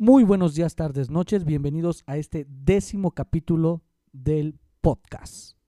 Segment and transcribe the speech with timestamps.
[0.00, 1.44] Muy buenos días, tardes, noches.
[1.44, 3.82] Bienvenidos a este décimo capítulo
[4.12, 5.58] del podcast.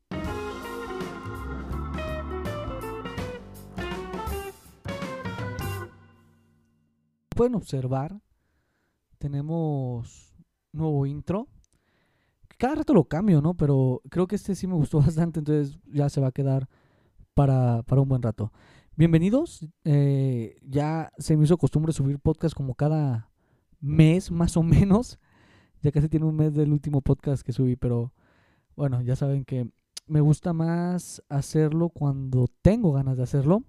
[7.31, 8.21] Pueden observar,
[9.19, 10.33] tenemos
[10.71, 11.49] nuevo intro.
[12.57, 13.55] Cada rato lo cambio, ¿no?
[13.55, 16.69] Pero creo que este sí me gustó bastante, entonces ya se va a quedar
[17.35, 18.53] para, para un buen rato.
[18.95, 19.67] Bienvenidos.
[19.83, 23.30] eh, ya se me hizo costumbre subir podcast como cada
[23.81, 25.19] mes, más o menos.
[25.83, 28.13] Ya casi tiene un mes del último podcast que subí, pero
[28.77, 29.71] bueno, ya saben que
[30.07, 33.63] me gusta más hacerlo cuando tengo ganas de hacerlo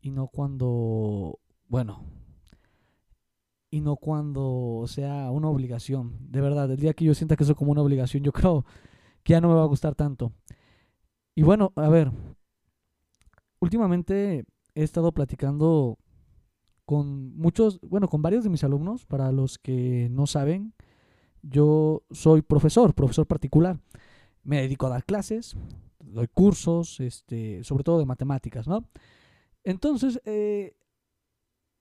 [0.00, 2.04] y no cuando, bueno,
[3.70, 6.16] y no cuando sea una obligación.
[6.30, 8.64] De verdad, el día que yo sienta que eso es como una obligación, yo creo
[9.22, 10.32] que ya no me va a gustar tanto.
[11.34, 12.12] Y bueno, a ver,
[13.60, 14.44] últimamente
[14.74, 15.98] he estado platicando
[16.84, 20.74] con muchos, bueno, con varios de mis alumnos, para los que no saben,
[21.42, 23.80] yo soy profesor, profesor particular.
[24.42, 25.56] Me dedico a dar clases,
[26.00, 28.88] doy cursos, este, sobre todo de matemáticas, ¿no?
[29.62, 30.76] Entonces, eh,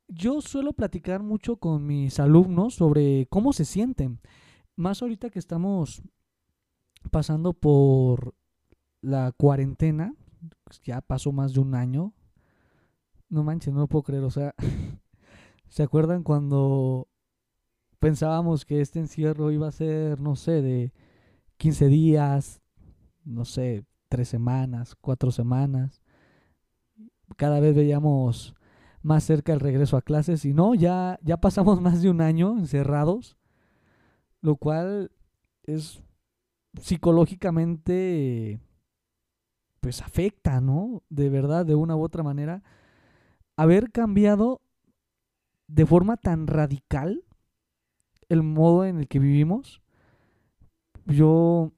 [0.07, 4.19] yo suelo platicar mucho con mis alumnos sobre cómo se sienten.
[4.75, 6.01] Más ahorita que estamos
[7.11, 8.35] pasando por
[9.01, 10.15] la cuarentena,
[10.63, 12.13] pues ya pasó más de un año.
[13.29, 14.23] No manches, no lo puedo creer.
[14.23, 14.53] O sea,
[15.73, 17.07] ¿se acuerdan cuando
[17.97, 20.93] pensábamos que este encierro iba a ser, no sé, de
[21.57, 22.61] 15 días,
[23.25, 25.99] no sé, tres semanas, cuatro semanas?
[27.37, 28.53] Cada vez veíamos
[29.01, 32.55] más cerca el regreso a clases y no, ya, ya pasamos más de un año
[32.59, 33.35] encerrados,
[34.41, 35.09] lo cual
[35.63, 36.03] es
[36.79, 38.59] psicológicamente
[39.79, 41.01] pues afecta, ¿no?
[41.09, 42.61] De verdad, de una u otra manera,
[43.57, 44.61] haber cambiado
[45.67, 47.23] de forma tan radical
[48.29, 49.81] el modo en el que vivimos.
[51.05, 51.71] Yo,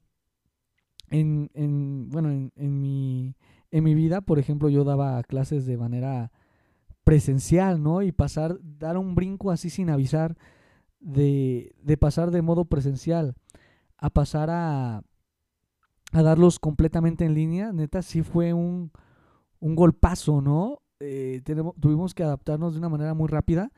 [1.09, 3.35] en, en bueno, en, en mi,
[3.71, 6.31] en mi vida, por ejemplo, yo daba clases de manera
[7.03, 8.01] presencial, ¿no?
[8.01, 10.37] Y pasar, dar un brinco así sin avisar,
[10.99, 13.35] de, de pasar de modo presencial
[13.97, 15.03] a pasar a,
[16.11, 18.91] a darlos completamente en línea, neta, sí fue un,
[19.59, 20.81] un golpazo, ¿no?
[21.05, 21.41] Eh,
[21.79, 23.71] tuvimos que adaptarnos de una manera muy rápida.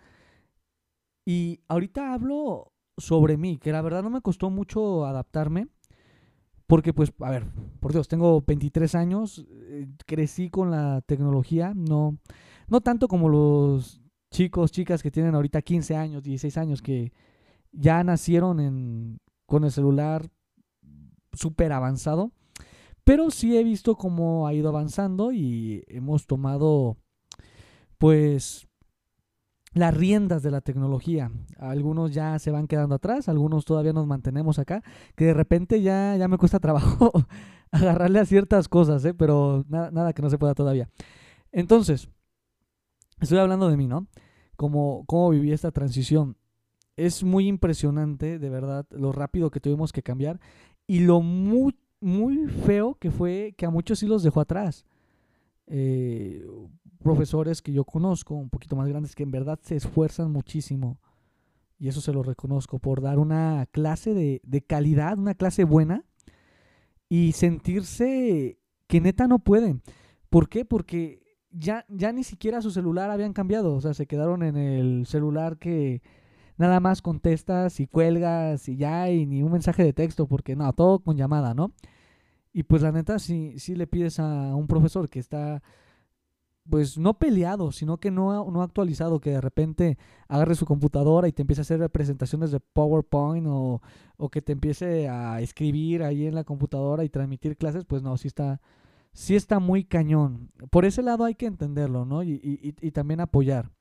[1.25, 5.67] Y ahorita hablo sobre mí, que la verdad no me costó mucho adaptarme.
[6.67, 7.45] Porque pues, a ver,
[7.79, 12.17] por Dios, tengo 23 años, eh, crecí con la tecnología, no,
[12.67, 14.01] no tanto como los
[14.31, 17.13] chicos, chicas que tienen ahorita 15 años, 16 años, que
[17.71, 20.27] ya nacieron en, con el celular
[21.31, 22.31] súper avanzado.
[23.05, 26.97] Pero sí he visto cómo ha ido avanzando y hemos tomado,
[27.97, 28.67] pues,
[29.73, 31.31] las riendas de la tecnología.
[31.57, 34.83] Algunos ya se van quedando atrás, algunos todavía nos mantenemos acá,
[35.15, 37.11] que de repente ya, ya me cuesta trabajo
[37.71, 39.13] agarrarle a ciertas cosas, ¿eh?
[39.13, 40.89] pero nada, nada que no se pueda todavía.
[41.51, 42.09] Entonces,
[43.19, 44.07] estoy hablando de mí, ¿no?
[44.55, 46.37] Cómo, cómo viví esta transición.
[46.95, 50.39] Es muy impresionante, de verdad, lo rápido que tuvimos que cambiar
[50.87, 54.85] y lo muy, muy feo que fue que a muchos sí los dejó atrás.
[55.67, 56.45] Eh,
[57.03, 60.99] profesores que yo conozco, un poquito más grandes, que en verdad se esfuerzan muchísimo.
[61.79, 66.03] Y eso se lo reconozco por dar una clase de, de calidad, una clase buena.
[67.09, 69.81] Y sentirse que neta no pueden.
[70.29, 70.65] ¿Por qué?
[70.65, 73.75] Porque ya, ya ni siquiera su celular habían cambiado.
[73.75, 76.01] O sea, se quedaron en el celular que
[76.57, 80.71] nada más contestas y cuelgas y ya, y ni un mensaje de texto, porque no,
[80.73, 81.71] todo con llamada, ¿no?
[82.57, 85.61] Y pues la neta, si, si le pides a un profesor que está,
[86.69, 89.97] pues no peleado, sino que no, no actualizado, que de repente
[90.27, 93.81] agarre su computadora y te empiece a hacer presentaciones de PowerPoint o,
[94.17, 98.17] o que te empiece a escribir ahí en la computadora y transmitir clases, pues no,
[98.17, 98.59] sí está,
[99.13, 100.51] sí está muy cañón.
[100.71, 102.23] Por ese lado hay que entenderlo, ¿no?
[102.23, 103.71] Y, y, y- también apoyar.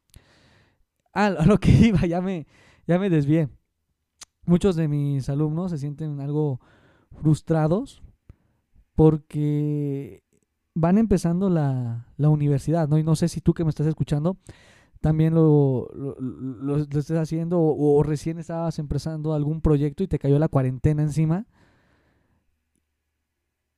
[1.13, 2.47] Ah, lo que iba, ya me,
[2.87, 3.49] ya me desvié.
[4.47, 6.61] Muchos de mis alumnos se sienten algo
[7.23, 8.03] frustrados
[8.97, 10.25] porque
[10.75, 12.99] van empezando la, la universidad, ¿no?
[12.99, 14.39] Y no sé si tú que me estás escuchando
[15.01, 20.19] también lo, lo, lo- estés haciendo o, o recién estabas empezando algún proyecto y te
[20.19, 21.47] cayó la cuarentena encima.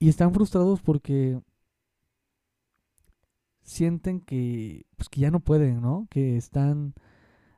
[0.00, 1.40] Y están frustrados porque
[3.62, 6.06] sienten que, pues, que ya no pueden, ¿no?
[6.10, 6.94] Que están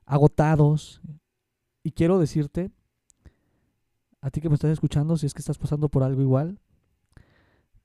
[0.06, 1.00] agotados.
[1.84, 2.70] Y quiero decirte,
[4.22, 6.58] a ti que me estás escuchando, si es que estás pasando por algo igual,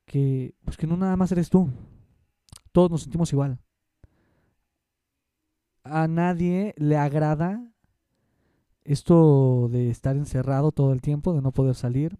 [0.05, 1.69] que pues que no nada más eres tú.
[2.71, 3.59] Todos nos sentimos igual.
[5.83, 7.63] A nadie le agrada
[8.83, 12.17] esto de estar encerrado todo el tiempo, de no poder salir,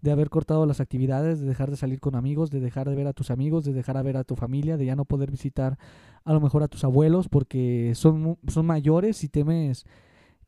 [0.00, 3.06] de haber cortado las actividades, de dejar de salir con amigos, de dejar de ver
[3.06, 5.78] a tus amigos, de dejar de ver a tu familia, de ya no poder visitar
[6.24, 9.84] a lo mejor a tus abuelos porque son, son mayores y temes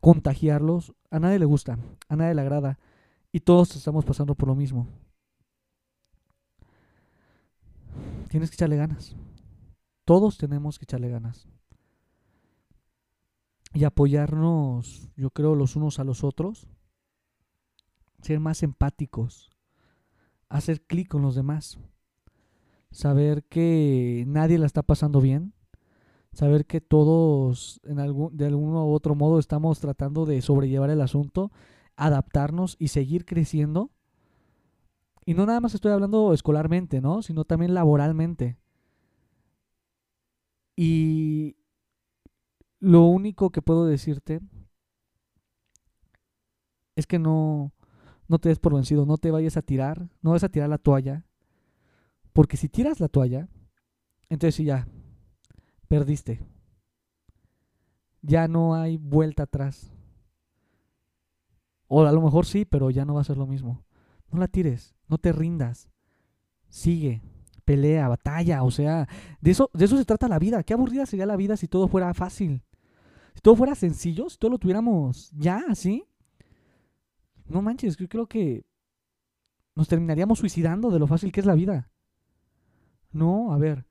[0.00, 0.92] contagiarlos.
[1.10, 1.78] A nadie le gusta,
[2.08, 2.78] a nadie le agrada
[3.30, 4.88] y todos estamos pasando por lo mismo.
[8.34, 9.14] Tienes que echarle ganas.
[10.04, 11.46] Todos tenemos que echarle ganas.
[13.72, 16.66] Y apoyarnos, yo creo, los unos a los otros
[18.22, 19.52] ser más empáticos,
[20.48, 21.78] hacer clic con los demás,
[22.90, 25.54] saber que nadie la está pasando bien,
[26.32, 31.52] saber que todos en de algún u otro modo estamos tratando de sobrellevar el asunto,
[31.94, 33.92] adaptarnos y seguir creciendo.
[35.26, 37.22] Y no nada más estoy hablando escolarmente, ¿no?
[37.22, 38.58] Sino también laboralmente.
[40.76, 41.56] Y
[42.80, 44.40] lo único que puedo decirte
[46.96, 47.72] es que no,
[48.28, 50.78] no te des por vencido, no te vayas a tirar, no vas a tirar la
[50.78, 51.24] toalla,
[52.32, 53.48] porque si tiras la toalla,
[54.28, 54.88] entonces sí ya,
[55.88, 56.40] perdiste.
[58.22, 59.92] Ya no hay vuelta atrás.
[61.86, 63.83] O a lo mejor sí, pero ya no va a ser lo mismo.
[64.34, 65.88] No la tires, no te rindas.
[66.69, 67.22] Sigue,
[67.64, 69.08] pelea, batalla, o sea,
[69.40, 70.62] de eso, de eso se trata la vida.
[70.64, 72.62] Qué aburrida sería la vida si todo fuera fácil.
[73.34, 76.04] Si todo fuera sencillo, si todo lo tuviéramos ya, así
[77.46, 78.66] no manches, yo creo que
[79.75, 81.90] nos terminaríamos suicidando de lo fácil que es la vida.
[83.10, 83.86] No, a ver.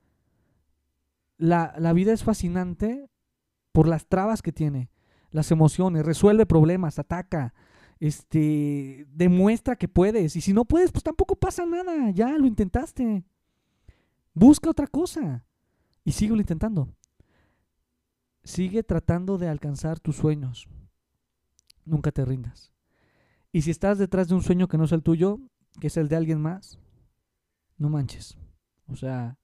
[1.38, 3.10] La, la vida es fascinante
[3.72, 4.92] por las trabas que tiene,
[5.32, 7.54] las emociones, resuelve problemas, ataca,
[8.04, 10.36] este, demuestra que puedes.
[10.36, 13.24] Y si no puedes, pues tampoco pasa nada, ya lo intentaste.
[14.34, 15.46] Busca otra cosa
[16.04, 16.94] y sigue intentando.
[18.44, 20.68] Sigue tratando de alcanzar tus sueños.
[21.86, 22.74] Nunca te rindas.
[23.54, 25.40] Y si estás detrás de un sueño que no es el tuyo,
[25.80, 26.80] que es el de alguien más,
[27.78, 28.38] no manches.
[28.88, 29.40] O sea,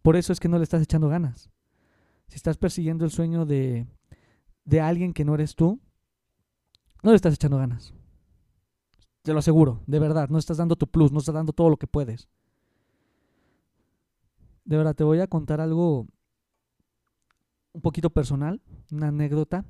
[0.00, 1.50] por eso es que no le estás echando ganas.
[2.28, 3.86] Si estás persiguiendo el sueño de,
[4.64, 5.78] de alguien que no eres tú,
[7.02, 7.94] no le estás echando ganas.
[9.22, 11.76] Te lo aseguro, de verdad, no estás dando tu plus, no estás dando todo lo
[11.76, 12.28] que puedes.
[14.64, 16.06] De verdad, te voy a contar algo
[17.72, 18.60] un poquito personal,
[18.90, 19.64] una anécdota.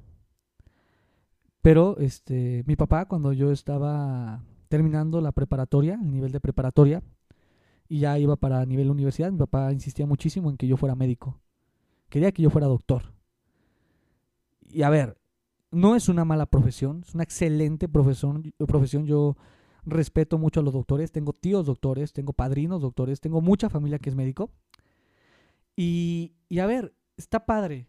[1.61, 7.03] Pero este, mi papá, cuando yo estaba terminando la preparatoria, el nivel de preparatoria,
[7.89, 11.41] y ya iba para nivel universidad, mi papá insistía muchísimo en que yo fuera médico.
[12.09, 13.13] Quería que yo fuera doctor.
[14.71, 15.18] Y a ver,
[15.70, 18.53] no es una mala profesión, es una excelente profesión.
[18.67, 19.06] profesión.
[19.06, 19.37] Yo
[19.85, 24.11] respeto mucho a los doctores, tengo tíos doctores, tengo padrinos doctores, tengo mucha familia que
[24.11, 24.50] es médico.
[25.76, 27.88] Y, y a ver, está padre,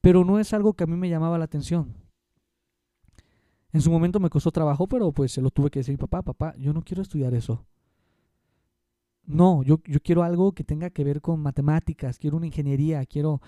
[0.00, 1.94] pero no es algo que a mí me llamaba la atención.
[3.72, 6.54] En su momento me costó trabajo, pero pues se lo tuve que decir, papá, papá,
[6.56, 7.66] yo no quiero estudiar eso.
[9.26, 13.40] No, yo, yo quiero algo que tenga que ver con matemáticas, quiero una ingeniería, quiero,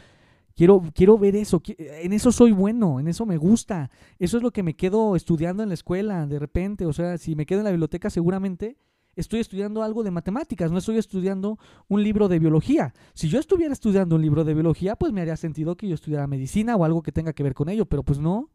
[0.56, 4.50] quiero, quiero ver eso, en eso soy bueno, en eso me gusta, eso es lo
[4.50, 7.64] que me quedo estudiando en la escuela de repente, o sea, si me quedo en
[7.64, 8.76] la biblioteca seguramente
[9.14, 11.58] estoy estudiando algo de matemáticas, no estoy estudiando
[11.88, 12.92] un libro de biología.
[13.14, 16.26] Si yo estuviera estudiando un libro de biología, pues me haría sentido que yo estudiara
[16.26, 18.50] medicina o algo que tenga que ver con ello, pero pues no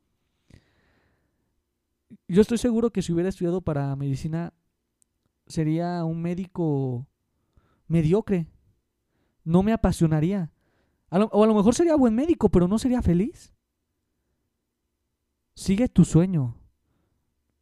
[2.28, 4.54] yo estoy seguro que si hubiera estudiado para medicina
[5.48, 7.08] sería un médico
[7.88, 8.48] mediocre.
[9.44, 10.52] No me apasionaría.
[11.12, 13.54] O a lo mejor sería buen médico, pero no sería feliz.
[15.56, 16.56] Sigue tu sueño,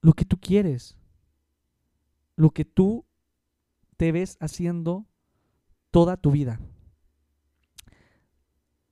[0.02, 0.98] lo que tú quieres,
[2.36, 3.06] lo que tú
[3.98, 5.06] te ves haciendo
[5.92, 6.60] toda tu vida.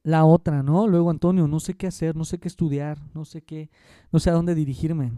[0.04, 0.88] La otra, ¿no?
[0.88, 3.70] Luego, Antonio, no sé qué hacer, no sé qué estudiar, no sé qué,
[4.12, 5.12] no sé a dónde dirigirme.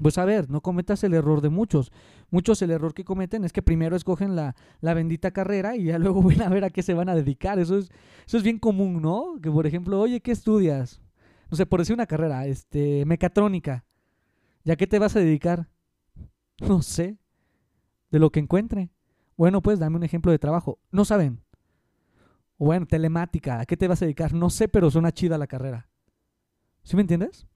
[0.00, 1.90] Pues a ver, no cometas el error de muchos.
[2.30, 6.22] Muchos el error que cometen es que primero escogen la, bendita carrera y ya luego
[6.22, 7.58] van a ver a qué se van a dedicar.
[7.58, 7.90] Eso es,
[8.26, 9.38] eso es bien común, ¿no?
[9.42, 11.00] Que por ejemplo, oye, ¿qué estudias?
[11.50, 13.84] No sé, por decir una carrera, este, mecatrónica.
[14.64, 15.68] ¿Ya qué te vas a dedicar?
[16.58, 17.18] No sé.
[18.10, 18.88] De lo que encuentre.
[19.36, 20.78] Bueno, pues dame un ejemplo de trabajo.
[20.90, 21.42] No saben.
[22.56, 23.60] Bueno, telemática.
[23.60, 24.32] ¿A qué te vas a dedicar?
[24.32, 25.90] No sé, pero suena chida la carrera.
[26.82, 27.46] ¿Sí me entiendes?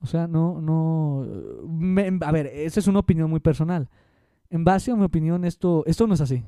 [0.00, 1.26] O sea, no, no...
[2.24, 3.88] a ver, esa es una opinión muy personal.
[4.50, 6.44] En base a mi opinión, esto, esto no es así.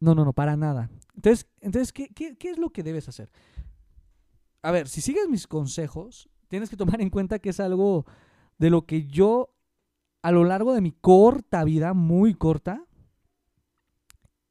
[0.00, 0.90] No, no, no, para nada.
[1.14, 3.30] Entonces, entonces ¿qué, qué es lo que debes hacer?
[4.62, 8.06] A ver, si sigues mis consejos, tienes que tomar en cuenta que es algo
[8.58, 9.54] de lo que yo,
[10.22, 12.84] a lo largo de mi corta vida, muy corta,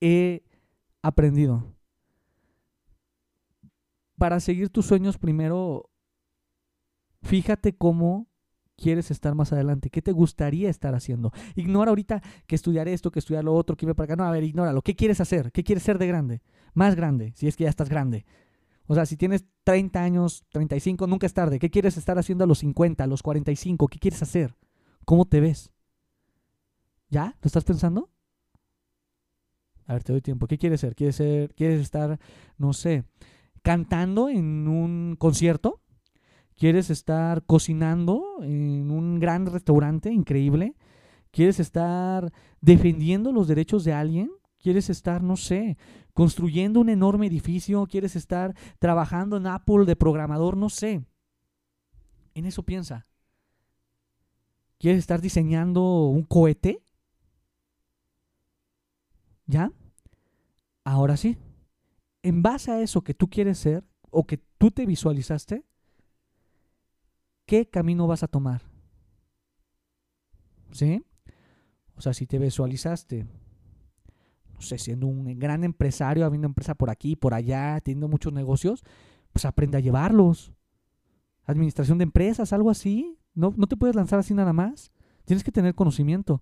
[0.02, 0.44] he
[1.04, 1.76] aprendido.
[4.18, 5.91] Para seguir tus sueños, primero
[7.22, 8.28] Fíjate cómo
[8.78, 11.32] quieres estar más adelante, qué te gustaría estar haciendo.
[11.56, 14.16] Ignora ahorita que estudiar esto, que estudiar lo otro, que irme para acá.
[14.16, 14.82] No, a ver, ignóralo.
[14.82, 15.52] ¿Qué quieres hacer?
[15.52, 16.42] ¿Qué quieres ser de grande?
[16.74, 18.26] Más grande, si es que ya estás grande.
[18.88, 21.60] O sea, si tienes 30 años, 35, nunca es tarde.
[21.60, 23.88] ¿Qué quieres estar haciendo a los 50, a los 45?
[23.88, 24.56] ¿Qué quieres hacer?
[25.06, 25.72] ¿Cómo te ves?
[27.10, 27.38] ¿Ya?
[27.42, 28.10] ¿Lo estás pensando?
[29.86, 30.48] A ver, te doy tiempo.
[30.48, 30.96] ¿Qué quieres ser?
[30.96, 32.20] ¿Quieres ser, quieres estar,
[32.58, 33.04] no sé,
[33.62, 35.81] cantando en un concierto?
[36.62, 40.76] ¿Quieres estar cocinando en un gran restaurante increíble?
[41.32, 44.30] ¿Quieres estar defendiendo los derechos de alguien?
[44.60, 45.80] ¿Quieres estar, no sé,
[46.14, 47.88] construyendo un enorme edificio?
[47.88, 50.56] ¿Quieres estar trabajando en Apple de programador?
[50.56, 51.04] No sé.
[52.36, 53.08] En eso piensa.
[54.78, 56.84] ¿Quieres estar diseñando un cohete?
[59.48, 59.72] ¿Ya?
[60.84, 61.40] Ahora sí.
[62.22, 65.66] En base a eso que tú quieres ser o que tú te visualizaste,
[67.52, 68.62] ¿qué camino vas a tomar?
[70.72, 71.04] ¿Sí?
[71.98, 73.26] O sea, si te visualizaste,
[74.54, 78.86] no sé, siendo un gran empresario, habiendo empresa por aquí, por allá, teniendo muchos negocios,
[79.34, 80.54] pues aprende a llevarlos.
[81.44, 83.20] Administración de empresas, algo así.
[83.34, 84.94] No, no te puedes lanzar así nada más.
[85.26, 86.42] Tienes que tener conocimiento.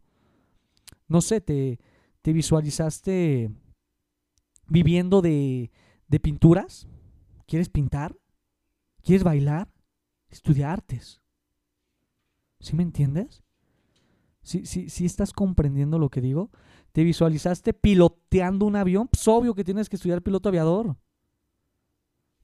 [1.07, 1.79] No sé, te,
[2.21, 3.49] te visualizaste
[4.67, 5.71] viviendo de,
[6.07, 6.87] de pinturas.
[7.47, 8.15] ¿Quieres pintar?
[9.01, 9.73] ¿Quieres bailar?
[10.29, 11.21] Estudia artes.
[12.59, 13.43] ¿Sí me entiendes?
[14.41, 16.51] ¿Sí, sí, sí estás comprendiendo lo que digo?
[16.91, 19.07] ¿Te visualizaste piloteando un avión?
[19.07, 20.95] Pues obvio que tienes que estudiar piloto aviador.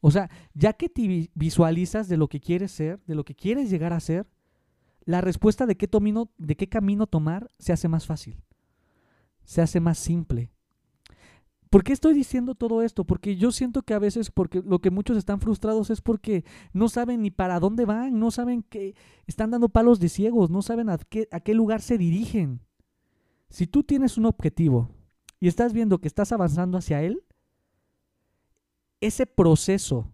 [0.02, 3.70] O sea, ya que te visualizas de lo que quieres ser, de lo que quieres
[3.70, 4.30] llegar a ser,
[5.04, 8.44] la respuesta de qué, tomino, de qué camino tomar se hace más fácil
[9.46, 10.52] se hace más simple.
[11.76, 13.04] ¿Por qué estoy diciendo todo esto?
[13.04, 16.88] Porque yo siento que a veces porque lo que muchos están frustrados es porque no
[16.88, 18.96] saben ni para dónde van, no saben que
[19.28, 22.62] están dando palos de ciegos, no saben a qué, a qué lugar se dirigen.
[23.50, 24.90] Si tú tienes un objetivo
[25.42, 27.26] y estás viendo que estás avanzando hacia él,
[29.02, 30.14] ese proceso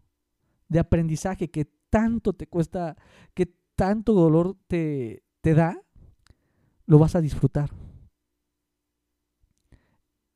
[0.68, 2.98] de aprendizaje que tanto te cuesta,
[3.36, 5.80] que tanto dolor te, te da,
[6.88, 7.70] lo vas a disfrutar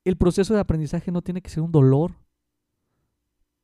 [0.06, 2.14] el proceso de aprendizaje no tiene que ser un dolor,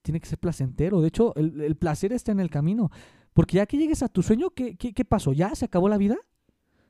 [0.01, 0.99] tiene que ser placentero.
[0.99, 2.91] De hecho, el, placer está en el camino.
[3.33, 5.31] Porque ya que llegues a tu sueño, ¿qué, qué, pasó?
[5.31, 6.17] ¿Ya se acabó la vida?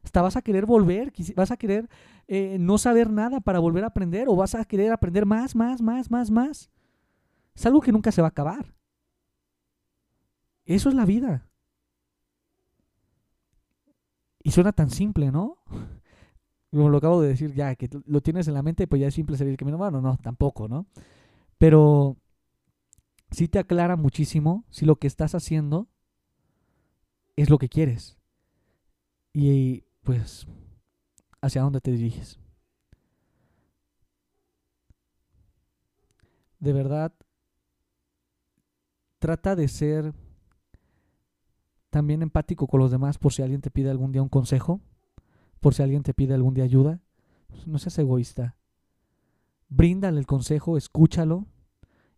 [0.04, 1.14] ¿Hasta vas a querer volver?
[1.36, 1.90] ¿Vas a querer
[2.28, 4.28] eh, no saber nada para volver a aprender?
[4.30, 6.72] ¿O vas a querer aprender más, más, más, más, más?
[7.54, 8.74] Es algo que nunca se va a acabar.
[10.66, 11.48] Eso es la vida.
[14.42, 15.58] Y suena tan simple, ¿no?
[16.72, 19.14] Como lo acabo de decir, ya que lo tienes en la mente, pues ya es
[19.14, 19.78] simple salir el camino.
[19.78, 20.88] Bueno, no, tampoco, ¿no?
[21.58, 22.18] Pero
[23.30, 25.90] sí te aclara muchísimo si lo que estás haciendo
[27.36, 28.18] es lo que quieres.
[29.34, 30.48] Y pues,
[31.42, 32.40] hacia dónde te diriges.
[36.60, 37.14] De verdad,
[39.20, 40.14] trata de ser
[41.90, 44.80] también empático con los demás por si alguien te pide algún día un consejo
[45.62, 47.00] por si alguien te pide algún día ayuda.
[47.66, 48.58] No seas egoísta.
[49.70, 51.46] Bríndale el consejo, escúchalo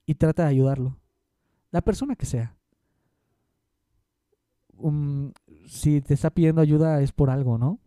[0.06, 0.98] y trata de ayudarlo.
[1.70, 2.56] La persona que sea.
[4.78, 5.32] Um,
[5.68, 7.80] si te está pidiendo ayuda es por algo, ¿no?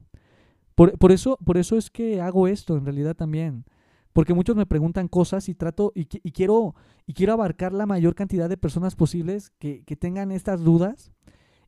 [0.75, 3.65] Por, eso, por eso es que hago esto en realidad también.
[4.13, 6.75] Porque muchos me preguntan cosas y trato y, quiero,
[7.07, 11.13] y quiero abarcar la mayor cantidad de personas posibles que, que tengan estas dudas.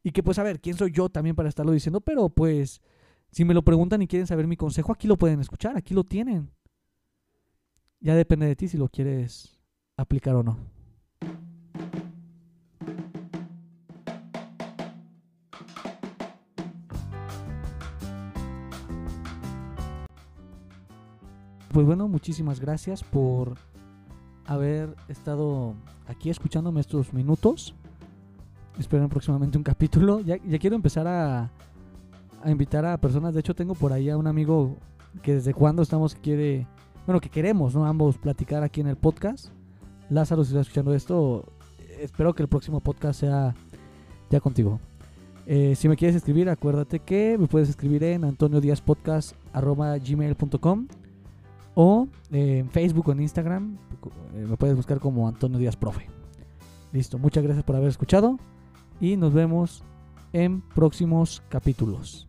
[0.03, 2.03] Y que pues a ver, ¿quién soy yo también para estarlo diciendo?
[2.03, 2.83] Pero pues
[3.31, 6.05] si me lo preguntan y quieren saber mi consejo, aquí lo pueden escuchar, aquí lo
[6.05, 6.51] tienen.
[8.01, 9.59] Ya depende de ti si lo quieres
[9.97, 10.57] aplicar o no.
[21.73, 23.57] Pues bueno, muchísimas gracias por
[24.47, 25.75] haber estado
[26.07, 27.75] aquí escuchándome estos minutos.
[28.79, 30.21] Espero próximamente un capítulo.
[30.21, 31.53] Ya, ya quiero empezar a,
[32.43, 33.35] a invitar a personas.
[33.35, 34.77] De hecho, tengo por ahí a un amigo
[35.23, 36.67] que desde cuando estamos quiere,
[37.07, 37.87] bueno, que queremos, ¿no?
[37.87, 39.49] Ambos platicar aquí en el podcast.
[40.11, 41.45] Lázaro, si estás escuchando esto,
[42.01, 43.55] espero que el próximo podcast sea
[44.31, 44.81] ya contigo.
[45.47, 50.89] Eh, si me quieres escribir, acuérdate que me puedes escribir en antoniodiaspodcast.gmail.com
[51.75, 53.79] o eh, en Facebook o en Instagram.
[54.35, 56.07] Eh, me puedes buscar como Antonio Díaz Profe.
[56.93, 58.39] Listo, muchas gracias por haber escuchado
[59.01, 59.83] y nos vemos
[60.33, 62.28] en próximos capítulos.